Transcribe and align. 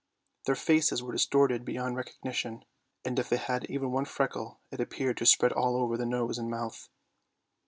Their 0.47 0.55
faces 0.55 1.03
were 1.03 1.11
distorted 1.11 1.63
beyond 1.63 1.95
recognition, 1.95 2.65
and 3.05 3.19
if 3.19 3.29
they 3.29 3.37
had 3.37 3.65
even 3.65 3.91
one 3.91 4.05
freckle 4.05 4.59
it 4.71 4.81
appeared 4.81 5.17
to 5.17 5.27
spread 5.27 5.53
all 5.53 5.75
over 5.75 5.95
the 5.95 6.07
nose 6.07 6.39
and 6.39 6.49
mouth. 6.49 6.89